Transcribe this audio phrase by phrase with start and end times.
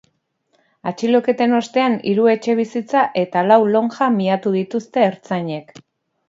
[0.91, 5.71] Atxiloketen ostean hiru etxebizitza eta lau lonja miatu dituzte ertzainek.